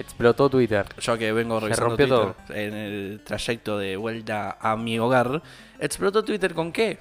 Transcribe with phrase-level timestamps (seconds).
[0.00, 0.86] Explotó Twitter.
[0.98, 5.42] Yo que vengo revisando rompió Twitter en el trayecto de vuelta a mi hogar,
[5.78, 6.98] ¿explotó Twitter con qué?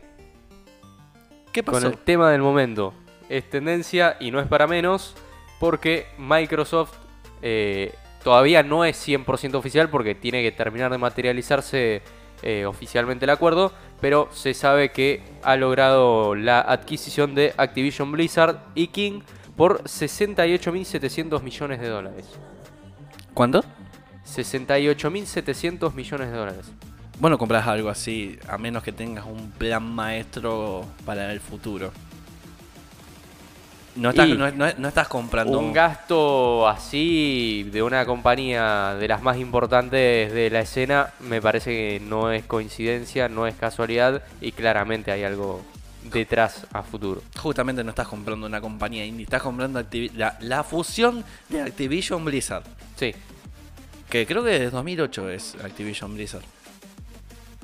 [1.53, 1.79] ¿Qué pasó?
[1.79, 2.93] Con el tema del momento.
[3.29, 5.15] Es tendencia y no es para menos
[5.61, 6.93] porque Microsoft
[7.41, 12.01] eh, todavía no es 100% oficial porque tiene que terminar de materializarse
[12.41, 13.71] eh, oficialmente el acuerdo,
[14.01, 19.21] pero se sabe que ha logrado la adquisición de Activision Blizzard y King
[19.55, 22.25] por 68.700 millones de dólares.
[23.39, 23.63] ¿Cuánto?
[24.35, 26.65] 68.700 millones de dólares.
[27.21, 31.93] Bueno, compras algo así, a menos que tengas un plan maestro para el futuro.
[33.95, 39.07] No estás, Y- no, no- no estás comprando Un gasto así de una compañía de
[39.07, 44.21] las más importantes de la escena me parece que no es coincidencia, no es casualidad
[44.41, 45.61] y claramente hay algo
[46.11, 47.21] detrás a futuro.
[47.37, 49.81] Justamente no estás comprando una compañía indie, estás comprando
[50.15, 52.63] la, la fusión de Activision Blizzard.
[52.95, 53.13] Sí,
[54.09, 56.43] Que creo que desde 2008 es Activision Blizzard.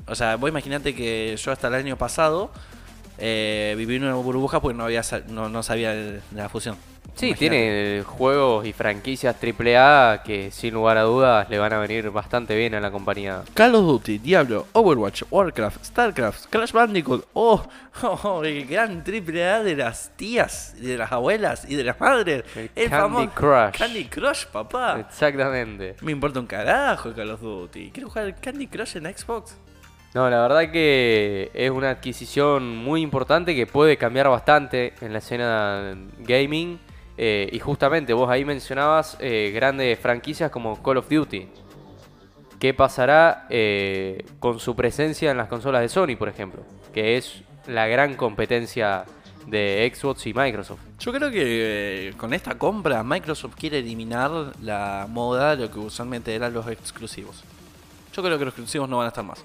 [0.06, 2.52] O sea, vos imaginate que yo hasta el año pasado
[3.18, 6.76] eh, viví en una burbuja porque no, había, no, no sabía de la fusión.
[7.16, 7.38] Sí, Imagínate.
[7.38, 12.56] tiene juegos y franquicias AAA que sin lugar a dudas le van a venir bastante
[12.56, 13.42] bien a la compañía.
[13.54, 17.66] Call of Duty, Diablo, Overwatch, Warcraft, Starcraft, Crash Bandicoot, oh,
[18.02, 21.98] oh, oh, el gran triple A de las tías, de las abuelas y de las
[22.00, 22.44] madres.
[22.74, 23.78] El Candy Crush.
[23.78, 25.00] Candy Crush, papá.
[25.00, 25.96] Exactamente.
[26.02, 27.90] Me importa un carajo Call of Duty.
[27.90, 29.56] Quiero jugar Candy Crush en Xbox.
[30.16, 35.18] No, la verdad que es una adquisición muy importante que puede cambiar bastante en la
[35.18, 36.78] escena gaming.
[37.16, 41.48] Eh, y justamente vos ahí mencionabas eh, grandes franquicias como Call of Duty.
[42.58, 46.62] ¿Qué pasará eh, con su presencia en las consolas de Sony, por ejemplo?
[46.94, 49.04] Que es la gran competencia
[49.46, 50.80] de Xbox y Microsoft.
[50.98, 55.78] Yo creo que eh, con esta compra Microsoft quiere eliminar la moda de lo que
[55.78, 57.44] usualmente eran los exclusivos.
[58.12, 59.44] Yo creo que los exclusivos no van a estar más.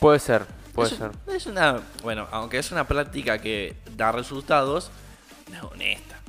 [0.00, 1.10] Puede ser, puede es, ser.
[1.28, 4.90] es una, bueno, aunque es una práctica que da resultados,
[5.50, 6.19] no es honesta.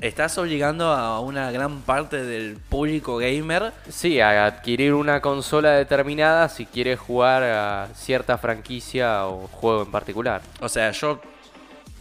[0.00, 6.48] Estás obligando a una gran parte del público gamer Sí, a adquirir una consola determinada
[6.48, 10.40] si quieres jugar a cierta franquicia o juego en particular.
[10.62, 11.20] O sea, yo,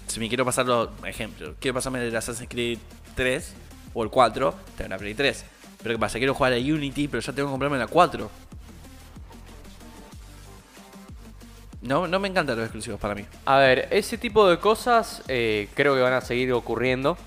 [0.07, 2.79] si me quiero pasarlo, ejemplo, quiero pasarme el Assassin's Creed
[3.15, 3.53] 3
[3.93, 5.45] o el 4, tengo una Play 3.
[5.83, 6.19] Pero ¿qué pasa?
[6.19, 8.31] Quiero jugar a Unity, pero ya tengo que comprarme la 4.
[11.81, 13.25] No, no me encantan los exclusivos para mí.
[13.43, 17.17] A ver, ese tipo de cosas eh, creo que van a seguir ocurriendo.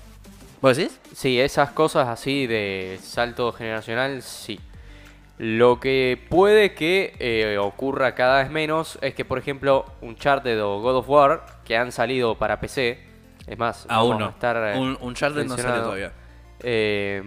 [0.63, 0.97] ¿Vos decís?
[1.13, 4.59] Sí, esas cosas así de salto generacional, sí.
[5.37, 10.79] Lo que puede que eh, ocurra cada vez menos es que, por ejemplo, Uncharted o
[10.79, 12.97] God of War, que han salido para PC,
[13.45, 14.27] es más, Aún no.
[14.27, 15.83] a estar, eh, Un, un Uncharted no sale mencionado.
[15.83, 16.11] todavía.
[16.61, 17.21] eh,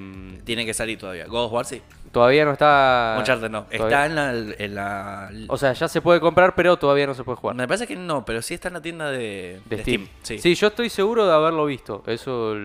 [0.44, 1.26] Tiene que salir todavía.
[1.26, 1.82] God of War sí.
[2.12, 3.16] todavía no está...
[3.18, 3.64] Uncharted no.
[3.64, 4.30] Todavía- Está en la,
[4.64, 7.54] en la- O sea, ya se puede comprar, pero todavía no se puede jugar.
[7.54, 10.08] Me parece que no, pero sí está en la tienda de, De de Steam.
[10.22, 10.38] Sí.
[10.38, 12.02] Sí, yo estoy seguro de haberlo visto.
[12.06, 12.56] Eso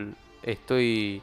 [0.43, 1.21] estoy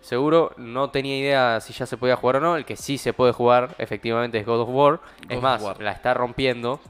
[0.00, 0.52] seguro.
[0.56, 2.56] No tenía idea si ya se podía jugar o no.
[2.56, 5.00] El que sí se puede jugar, efectivamente, es God of War.
[5.22, 5.80] God es más, War.
[5.80, 6.80] la está rompiendo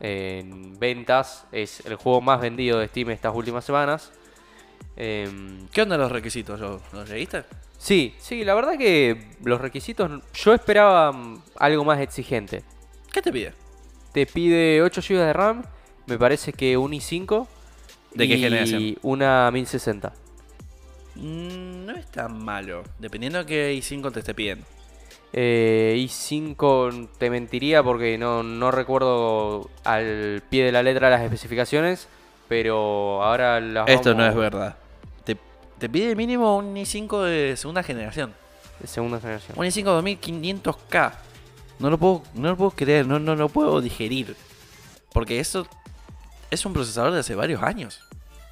[0.00, 1.46] en ventas.
[1.52, 4.12] Es el juego más vendido de Steam estas últimas semanas.
[4.96, 6.60] Em, ¿Qué onda los requisitos?
[6.60, 7.44] ¿Los, leíste?
[7.78, 10.10] sí, sí, la verdad que los requisitos.
[10.34, 12.62] Yo esperaba mm, algo más exigente.
[13.12, 13.52] ¿Qué te pide?
[14.12, 15.62] Te pide 8 GB de RAM.
[16.06, 17.46] Me parece que un i5.
[18.14, 18.98] ¿De qué y generación?
[19.02, 20.12] Una 1060.
[21.14, 24.64] Mm, no es tan malo, dependiendo de qué i5 te esté pidiendo.
[25.34, 32.08] Eh, i5 te mentiría porque no, no recuerdo al pie de la letra las especificaciones,
[32.48, 34.76] pero ahora las Esto vamos- no es verdad.
[35.24, 35.36] Te,
[35.78, 38.34] te pide mínimo un i5 de segunda generación.
[38.80, 39.58] de segunda generación.
[39.58, 41.12] Un i5 2500K.
[41.78, 44.36] No lo puedo, no lo puedo creer, no, no lo puedo digerir.
[45.12, 45.66] Porque eso
[46.50, 48.00] es un procesador de hace varios años.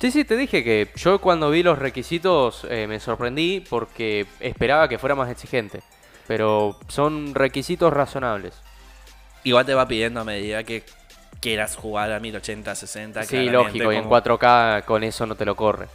[0.01, 4.89] Sí, sí, te dije que yo cuando vi los requisitos eh, me sorprendí porque esperaba
[4.89, 5.83] que fuera más exigente,
[6.27, 8.55] pero son requisitos razonables.
[9.45, 10.85] Igual te va pidiendo a medida que
[11.41, 13.23] quieras jugar a 1080, 60.
[13.25, 15.87] Sí, lógico, y en como- 4K con eso no te lo corre.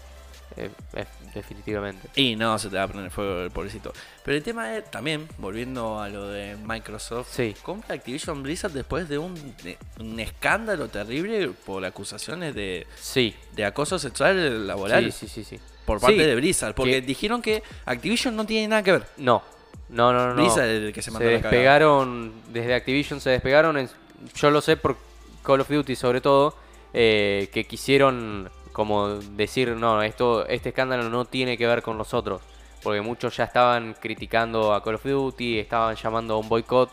[0.58, 1.06] Eh, eh,
[1.36, 2.10] definitivamente.
[2.16, 3.94] Y no, se te va a prender fuego el pobrecito.
[4.24, 7.56] Pero el tema es también, volviendo a lo de Microsoft, Sí.
[7.62, 13.66] compra Activision Blizzard después de un, de un escándalo terrible por acusaciones de, Sí, de
[13.66, 15.60] acoso sexual laboral sí, sí, sí, sí.
[15.86, 16.74] por parte Sí, de Blizzard.
[16.74, 19.06] Porque que- dijeron que Activision no tiene nada que ver.
[19.18, 19.44] No,
[19.90, 20.36] no, no, no.
[20.36, 21.52] Blizzard es el que se se mandó la cagada.
[21.52, 23.90] despegaron, desde Activision se despegaron, en-
[24.36, 24.98] yo lo sé por
[25.44, 26.58] Call of Duty sobre todo,
[26.94, 32.42] eh, que quisieron como decir, no, esto, este escándalo no tiene que ver con nosotros.
[32.84, 36.92] porque muchos ya estaban criticando a Call of Duty, estaban llamando a un boicot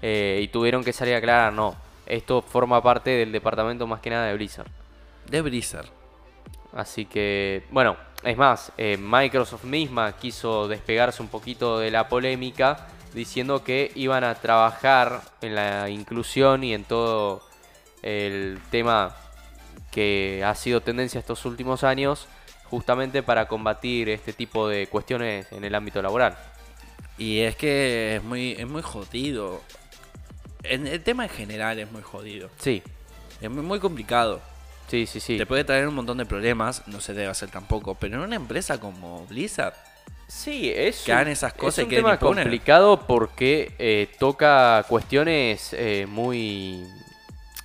[0.00, 1.74] eh, y tuvieron que salir a aclarar, no,
[2.06, 4.68] esto forma parte del departamento más que nada de Blizzard.
[5.28, 5.88] De Blizzard.
[6.72, 12.86] Así que, bueno, es más, eh, Microsoft misma quiso despegarse un poquito de la polémica
[13.12, 17.42] diciendo que iban a trabajar en la inclusión y en todo
[18.02, 19.16] el tema
[19.94, 22.26] que ha sido tendencia estos últimos años,
[22.64, 26.36] justamente para combatir este tipo de cuestiones en el ámbito laboral.
[27.16, 29.62] Y es que es muy, es muy jodido.
[30.64, 32.50] En el tema en general es muy jodido.
[32.58, 32.82] Sí,
[33.40, 34.40] Es muy, muy complicado.
[34.88, 35.38] sí, sí, sí.
[35.38, 37.94] Te puede traer un montón de problemas, no se debe hacer tampoco.
[37.94, 39.74] Pero en una empresa como Blizzard,
[40.26, 45.74] Sí, es que hagan esas cosas es y un tema complicado porque eh, toca cuestiones
[45.74, 46.82] eh, muy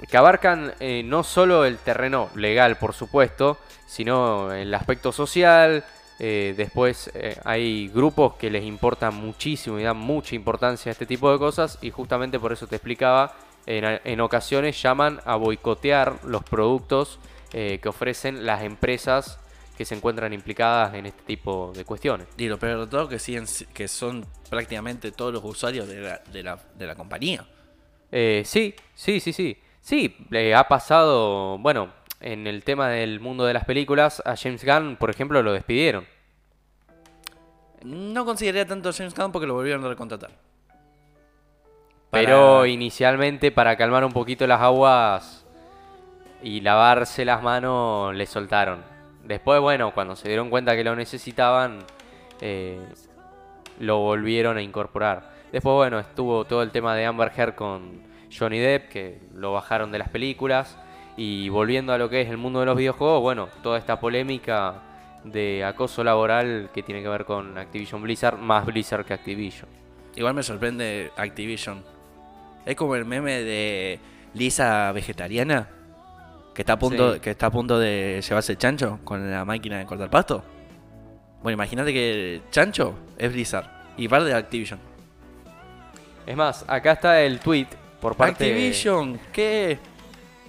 [0.08, 5.84] que abarcan eh, no solo el terreno legal, por supuesto, sino el aspecto social.
[6.20, 11.06] eh, después eh, hay grupos que les importan muchísimo y dan mucha importancia a este
[11.06, 13.36] tipo de cosas y justamente por eso te explicaba,
[13.66, 17.20] en, en ocasiones llaman a boicotear los productos
[17.52, 19.40] que ofrecen las empresas
[19.76, 22.28] que se encuentran implicadas en este tipo de cuestiones.
[22.38, 26.22] Y lo peor de todo que siguen, que son prácticamente todos los usuarios de la,
[26.32, 27.46] de la, de la compañía.
[28.12, 29.58] Sí, sí, sí, sí.
[29.82, 31.90] Sí, le ha pasado, bueno,
[32.20, 36.06] en el tema del mundo de las películas, a James Gunn, por ejemplo, lo despidieron.
[37.84, 40.32] No consideraría tanto a James Gunn porque lo volvieron a recontratar.
[42.12, 45.46] Pero inicialmente, para calmar un poquito las aguas
[46.42, 48.84] y lavarse las manos, le soltaron.
[49.24, 51.80] Después, bueno, cuando se dieron cuenta que lo necesitaban,
[52.42, 52.80] eh,
[53.80, 55.32] lo volvieron a incorporar.
[55.52, 59.92] Después, bueno, estuvo todo el tema de Amber Heard con Johnny Depp, que lo bajaron
[59.92, 60.78] de las películas.
[61.18, 64.76] Y volviendo a lo que es el mundo de los videojuegos, bueno, toda esta polémica
[65.24, 69.68] de acoso laboral que tiene que ver con Activision Blizzard, más Blizzard que Activision.
[70.16, 71.84] Igual me sorprende Activision.
[72.66, 74.00] Es como el meme de
[74.34, 75.68] Lisa vegetariana.
[76.54, 77.20] Que está a punto, Sí.
[77.20, 80.44] que está a punto de llevarse el chancho con la máquina de cortar pasto.
[81.42, 83.66] Bueno, imagínate que el chancho es Blizzard.
[83.98, 84.80] Y parte de Activision.
[86.26, 87.68] Es más, acá está el tweet
[88.02, 89.78] por parte Activision, ¿qué?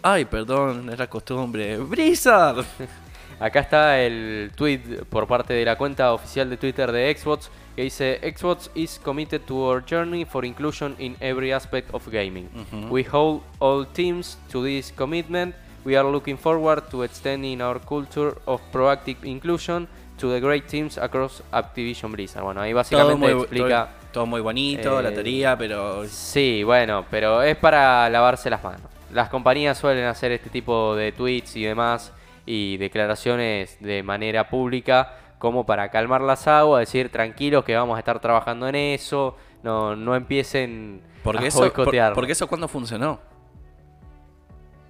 [0.02, 1.76] Ay, perdón, es la costumbre.
[1.79, 2.64] Blizzard.
[3.41, 7.85] Acá está el tweet por parte de la cuenta oficial de Twitter de Xbox que
[7.85, 12.50] dice Xbox is committed to our journey for inclusion in every aspect of gaming.
[12.91, 15.55] We hold all teams to this commitment.
[15.87, 19.88] We are looking forward to extending our culture of proactive inclusion
[20.20, 22.43] to the great teams across Activision Blizzard.
[22.44, 26.62] Bueno, ahí Todo básicamente muy, explica todo, todo muy bonito, la eh, teoría, pero Sí,
[26.62, 28.82] bueno, pero es para lavarse las manos.
[29.12, 32.12] Las compañías suelen hacer este tipo de tweets y demás
[32.46, 37.99] y declaraciones de manera pública como para calmar las aguas, decir tranquilos que vamos a
[37.99, 43.19] estar trabajando en eso, no, no empiecen porque a eso, por- porque eso cuando funcionó.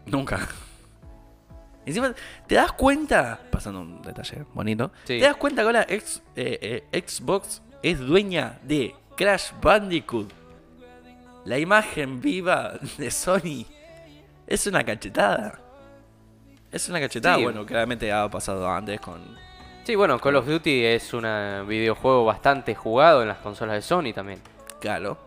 [0.06, 0.48] Nunca.
[1.90, 2.14] Encima,
[2.46, 3.38] ¿te das cuenta?
[3.50, 4.90] Pasando un detalle bonito.
[5.04, 5.18] Sí.
[5.18, 10.32] ¿Te das cuenta que ahora ex- eh, eh, Xbox es dueña de Crash Bandicoot?
[11.44, 13.66] La imagen viva de Sony.
[14.46, 15.58] Es una cachetada.
[16.70, 17.36] Es una cachetada.
[17.36, 17.42] Sí.
[17.42, 19.20] Bueno, claramente ha pasado antes con.
[19.84, 21.22] Sí, bueno, Call of Duty es un
[21.66, 24.40] videojuego bastante jugado en las consolas de Sony también.
[24.80, 25.18] Claro.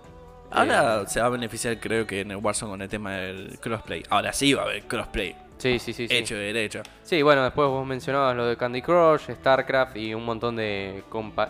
[0.51, 4.03] Ahora se va a beneficiar, creo que en el Warzone con el tema del crossplay.
[4.09, 5.35] Ahora sí va a haber crossplay.
[5.63, 6.07] Sí, sí, sí.
[6.07, 6.13] sí.
[6.15, 6.83] Hecho de derecho.
[7.03, 11.03] Sí, bueno, después vos mencionabas lo de Candy Crush, StarCraft y un montón de,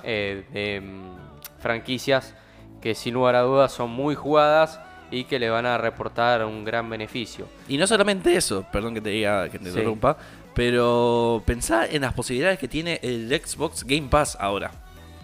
[0.04, 2.36] eh, de, mm, franquicias
[2.82, 4.80] que sin lugar a dudas son muy jugadas
[5.10, 7.48] y que le van a reportar un gran beneficio.
[7.68, 9.70] Y no solamente eso, perdón que te diga que te Sí.
[9.72, 10.18] interrumpa,
[10.54, 14.72] pero pensá en las posibilidades que tiene el Xbox Game Pass ahora.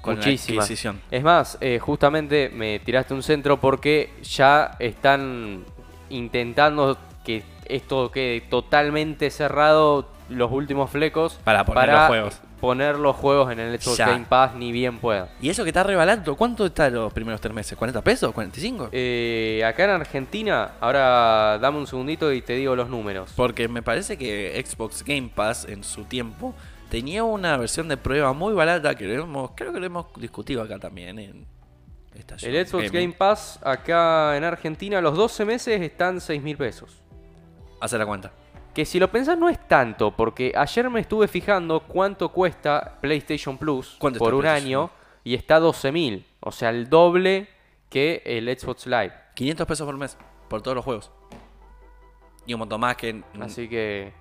[0.01, 0.57] Con Muchísimas.
[0.57, 1.01] la adquisición.
[1.11, 5.65] Es más, eh, justamente me tiraste un centro porque ya están
[6.09, 12.41] intentando que esto quede totalmente cerrado los últimos flecos Para poner los juegos.
[12.59, 13.97] poner los juegos en el Xbox.
[13.97, 15.29] Game Pass ni bien pueda.
[15.41, 17.77] Y eso que está rebalando, ¿cuánto está los primeros tres meses?
[17.77, 18.35] ¿40 pesos?
[18.35, 18.89] ¿45?
[18.91, 23.31] Eh, acá en Argentina, ahora dame un segundito y te digo los números.
[23.35, 26.53] Porque me parece que Xbox Game Pass en su tiempo
[26.89, 30.61] tenía una versión de prueba muy barata que lo hemos, creo que lo hemos discutido
[30.61, 31.45] acá también en
[32.15, 37.01] esta El Xbox Game Pass acá en Argentina los 12 meses están 6 mil pesos.
[37.79, 38.31] Hace la cuenta.
[38.73, 43.57] Que si lo pensás no es tanto, porque ayer me estuve fijando cuánto cuesta PlayStation
[43.57, 44.91] Plus ¿Cuánto por un año
[45.23, 46.25] y está 12 mil.
[46.39, 47.49] O sea, el doble
[47.89, 49.13] que el Xbox Live.
[49.35, 50.17] 500 pesos por mes
[50.47, 51.11] por todos los juegos.
[52.45, 54.11] Y un montón más que Así que...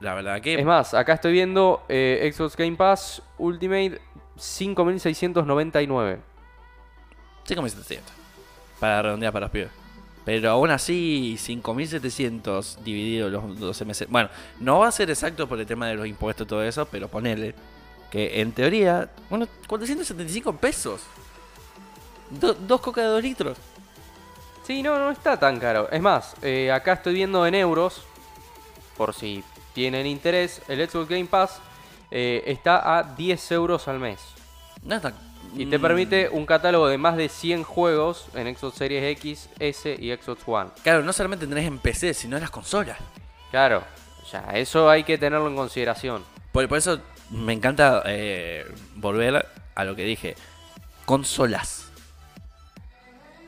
[0.00, 4.00] la verdad que Es más, acá estoy viendo eh, Xbox Game Pass Ultimate
[4.36, 6.18] 5.699.
[7.46, 8.00] 5.700.
[8.78, 9.77] Para redondear para los pibes.
[10.28, 14.08] Pero aún así, 5.700 dividido los 12 meses.
[14.10, 14.28] Bueno,
[14.60, 17.08] no va a ser exacto por el tema de los impuestos y todo eso, pero
[17.08, 17.54] ponele
[18.10, 21.00] que en teoría, bueno, 475 pesos.
[22.28, 23.56] Do- dos coca de 2 litros.
[24.66, 25.88] Sí, no, no está tan caro.
[25.90, 28.02] Es más, eh, acá estoy viendo en euros,
[28.98, 29.42] por si
[29.72, 31.58] tienen interés, el Xbox Game Pass
[32.10, 34.20] eh, está a 10 euros al mes.
[34.82, 35.14] No está.
[35.56, 39.48] Y te Mm, permite un catálogo de más de 100 juegos en Xbox Series X,
[39.58, 40.70] S y Xbox One.
[40.82, 42.98] Claro, no solamente tenés en PC, sino en las consolas.
[43.50, 43.82] Claro,
[44.30, 46.24] ya, eso hay que tenerlo en consideración.
[46.52, 47.00] Por, por eso
[47.30, 48.64] me encanta eh,
[48.96, 50.34] volver a lo que dije.
[51.04, 51.87] Consolas.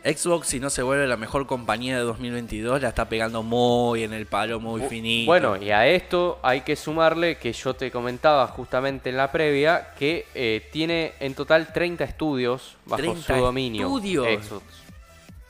[0.04, 4.12] Xbox, si no se vuelve la mejor compañía de 2022, la está pegando muy en
[4.14, 5.30] el palo, muy finito.
[5.30, 9.90] Bueno, y a esto hay que sumarle que yo te comentaba justamente en la previa
[9.99, 13.87] que eh, tiene en total 30 estudios bajo 30 su dominio.
[13.87, 14.47] estudios.
[14.47, 14.64] Xbox.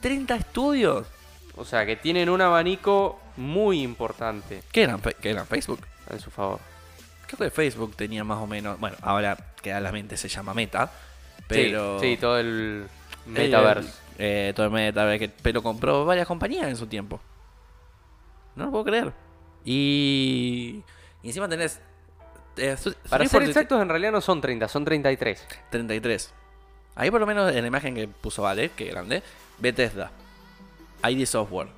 [0.00, 1.07] 30 estudios.
[1.57, 5.80] O sea que tienen un abanico muy importante ¿Qué eran, qué eran Facebook?
[6.11, 6.59] en su favor.
[7.26, 8.80] Creo que Facebook tenía más o menos.
[8.80, 10.90] Bueno, ahora queda la mente, se llama Meta.
[11.47, 12.00] Pero.
[12.00, 12.87] Sí, sí, todo el
[13.26, 13.92] metaverse.
[14.23, 15.19] Eh, todo el metaverse.
[15.29, 17.19] que- Pero compró varias compañías en su tiempo.
[18.55, 19.12] No lo puedo creer.
[19.65, 20.83] Y.
[21.23, 21.81] Y encima tenés.
[22.57, 22.77] eh,
[23.09, 23.31] Para 343.
[23.31, 25.47] ser exactos, en realidad no son 30, son 33.
[25.71, 26.33] 33.
[26.97, 29.23] Ahí por lo menos en la imagen que puso Vale, que grande.
[29.59, 30.11] Bethesda.
[31.09, 31.69] ID Software.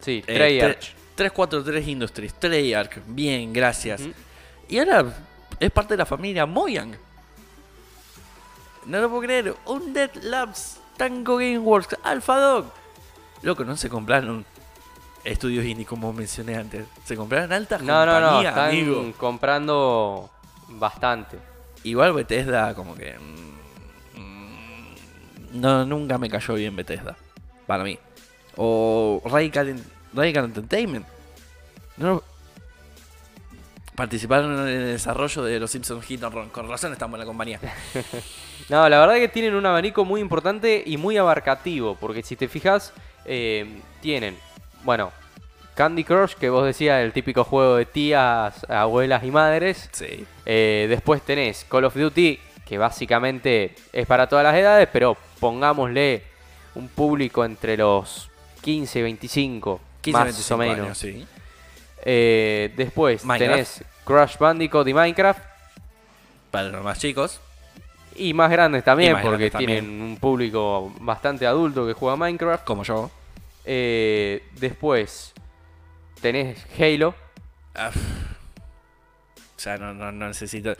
[0.00, 0.80] Sí, eh, Treyarch.
[0.80, 2.34] tre- 343 Industries.
[2.34, 3.00] Treyarch.
[3.06, 4.02] Bien, gracias.
[4.68, 5.04] Y ahora
[5.60, 6.96] es parte de la familia Mojang.
[8.86, 9.54] No lo puedo creer.
[9.66, 10.80] Undead Labs.
[10.98, 11.96] Tango Gameworks.
[12.02, 12.66] Alpha Dog.
[13.42, 14.44] Loco, no se compraron
[15.24, 16.86] estudios indie como mencioné antes.
[17.04, 19.12] Se compraron altas No, no, no, compañías, están amigo.
[19.16, 20.30] comprando
[20.68, 21.38] bastante.
[21.84, 23.16] Igual Bethesda como que...
[23.18, 27.16] mm, mm, No, nunca me cayó bien Bethesda.
[27.66, 27.98] Para mí.
[28.56, 29.80] O Radical,
[30.12, 31.06] Radical Entertainment.
[31.96, 32.22] No,
[33.98, 36.50] participaron en el desarrollo de los Simpsons Hit and Run.
[36.50, 37.60] Con razón están buena compañía.
[38.68, 42.48] No, la verdad que tienen un abanico muy importante y muy abarcativo, porque si te
[42.48, 42.92] fijas,
[43.24, 44.36] eh, tienen,
[44.82, 45.10] bueno,
[45.74, 49.88] Candy Crush, que vos decías, el típico juego de tías, abuelas y madres.
[49.92, 50.26] Sí.
[50.44, 56.24] Eh, después tenés Call of Duty, que básicamente es para todas las edades, pero pongámosle
[56.74, 58.28] un público entre los
[58.60, 60.78] 15 y 25, 15, más 25 o menos.
[60.78, 61.26] años, sí.
[62.02, 63.52] Eh, después Minecraft.
[63.52, 65.42] tenés Crash Bandicoot y Minecraft.
[66.50, 67.40] Para los más chicos.
[68.16, 69.84] Y más grandes también, más porque grandes también.
[69.84, 72.64] tienen un público bastante adulto que juega Minecraft.
[72.64, 73.10] Como yo.
[73.64, 75.34] Eh, después
[76.20, 77.14] tenés Halo.
[79.56, 80.74] O sea, no, no, no necesito...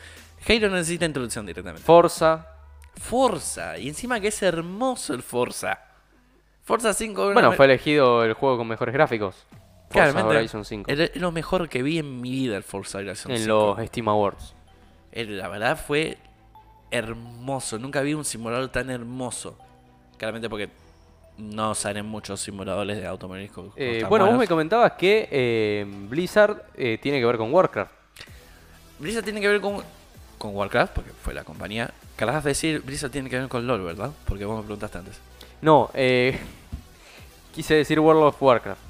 [0.48, 1.84] Halo no necesita introducción directamente.
[1.84, 2.46] Forza.
[2.96, 3.78] Forza.
[3.78, 5.78] Y encima que es hermoso el Forza.
[6.64, 7.32] Forza 5.
[7.32, 9.46] Bueno, fue elegido el juego con mejores gráficos.
[9.90, 10.36] Forza Claramente.
[10.36, 10.90] Horizon 5.
[10.90, 13.48] Es lo mejor que vi en mi vida el Forza Horizon En 5.
[13.76, 14.54] los Steam Awards.
[15.12, 16.18] El- La verdad fue
[16.90, 17.78] hermoso.
[17.78, 19.56] Nunca vi un simulador tan hermoso.
[20.16, 20.68] Claramente porque
[21.38, 23.72] no salen muchos simuladores de automovilismo.
[23.76, 27.92] Eh, bueno, vos me comentabas que eh, Blizzard eh, tiene que ver con Warcraft.
[28.98, 29.82] Blizzard tiene que ver con,
[30.36, 31.92] con Warcraft, porque fue la compañía.
[32.16, 34.10] Querrás decir, Blizzard tiene que ver con LOL, ¿verdad?
[34.26, 35.20] Porque vos me preguntaste antes.
[35.62, 36.36] No, eh,
[37.54, 38.80] quise decir World of Warcraft.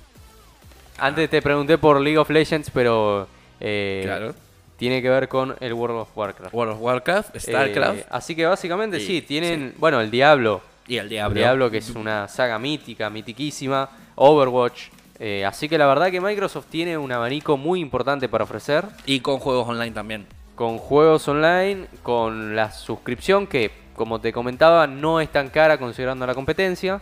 [0.98, 3.28] Antes te pregunté por League of Legends, pero
[3.60, 4.34] eh, Claro.
[4.76, 6.54] tiene que ver con el World of Warcraft.
[6.54, 10.60] World of Warcraft, Eh, StarCraft así que básicamente Y- sí, tienen, bueno, el Diablo.
[10.86, 11.38] y el El Diablo.
[11.38, 13.88] Diablo, que es una saga mítica, mitiquísima.
[14.16, 14.88] Overwatch.
[15.20, 18.84] eh, así que la verdad que Microsoft tiene un abanico muy importante para ofrecer.
[19.04, 20.26] Y con juegos online también.
[20.54, 26.24] Con juegos online, con la suscripción que, como te comentaba, no es tan cara considerando
[26.26, 27.00] la competencia.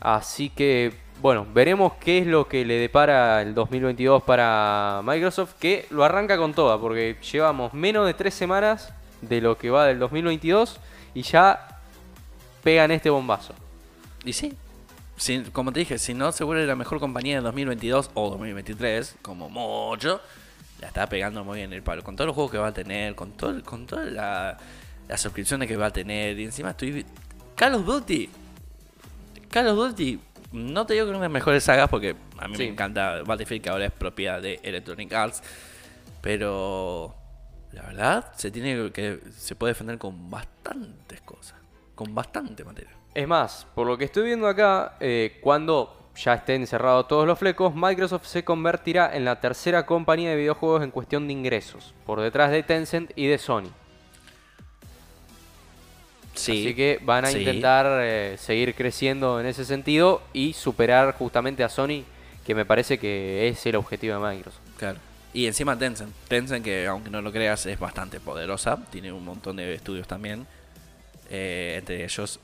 [0.00, 5.86] Así que, bueno, veremos qué es lo que le depara el 2022 para Microsoft, que
[5.90, 9.98] lo arranca con toda, porque llevamos menos de tres semanas de lo que va del
[9.98, 10.78] 2022
[11.14, 11.80] y ya
[12.62, 13.54] pegan este bombazo.
[14.24, 14.56] Y sí,
[15.52, 19.48] como te dije, si no se vuelve la mejor compañía de 2022 o 2023, como
[19.48, 20.20] mucho,
[20.80, 22.04] la está pegando muy bien el palo.
[22.04, 24.56] Con todos los juegos que va a tener, con todo, con todas la-
[25.08, 26.38] las suscripciones que va a tener.
[26.38, 27.04] Y encima estoy...
[27.56, 28.30] Call of Duty.
[29.50, 30.20] Call Duty.
[30.52, 32.62] No te digo que es una de las mejores sagas porque a mí Sí.
[32.64, 35.42] me encanta Battlefield que ahora es propiedad de Electronic Arts.
[36.22, 37.14] Pero
[37.72, 41.58] la verdad se tiene que se puede defender con bastantes cosas.
[41.94, 42.92] Con bastante materia.
[43.14, 47.38] Es más, por lo que estoy viendo acá, eh, cuando ya estén cerrados todos los
[47.38, 52.20] flecos, Microsoft se convertirá en la tercera compañía de videojuegos en cuestión de ingresos, por
[52.20, 53.70] detrás de Tencent y de Sony.
[56.38, 56.64] Sí.
[56.66, 57.38] Así que van a Sí.
[57.38, 62.04] intentar eh, seguir creciendo en ese sentido y superar justamente a Sony,
[62.46, 64.60] que me parece que es el objetivo de Microsoft.
[64.78, 64.98] Claro.
[65.34, 66.12] Y encima Tencent.
[66.28, 68.78] Tencent, que aunque no lo creas, es bastante poderosa.
[68.90, 70.46] Tiene un montón de estudios también.
[71.30, 72.40] Eh, entre ellos,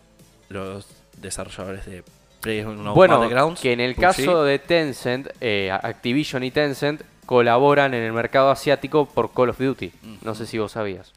[0.50, 0.86] los
[1.16, 2.04] desarrolladores de
[2.42, 8.12] PlayerUnknown's bueno, que en el caso de Tencent, eh, Activision y Tencent colaboran en el
[8.12, 9.90] mercado asiático por Call of Duty.
[10.22, 11.12] No sé si vos sabías.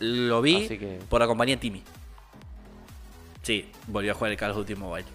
[0.00, 1.82] Lo vi que- por la compañía Timmy.
[3.42, 5.06] Sí, volvió a jugar el Call of Duty Mobile.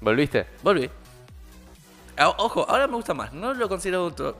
[0.00, 0.46] ¿Volviste?
[0.62, 0.88] Volví.
[2.38, 3.32] Ojo, ahora me gusta más.
[3.32, 4.36] No lo considero otro.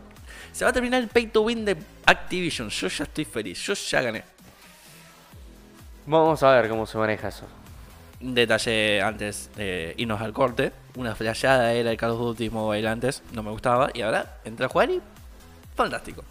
[0.53, 2.69] Se va a terminar el pay to win de Activision.
[2.71, 3.61] Yo ya estoy feliz.
[3.61, 4.25] Yo ya gané.
[6.07, 7.47] Vamos a ver cómo se maneja eso.
[8.21, 10.73] Un detalle antes de irnos al corte.
[10.97, 13.23] Una flashada era el Call of Duty Mobile antes.
[13.33, 13.91] No me gustaba.
[13.95, 15.01] Y ahora entré a jugar y.
[15.77, 16.25] Fantástico.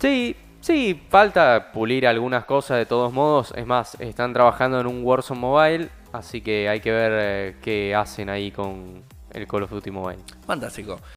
[0.00, 3.52] Sí, sí, falta pulir algunas cosas de todos modos.
[3.56, 7.94] Es más, están trabajando en un Warzone Mobile, así que hay que ver eh, qué
[7.94, 9.02] hacen ahí con
[9.32, 10.20] el Call of Duty Mobile.
[10.46, 11.00] Fantástico.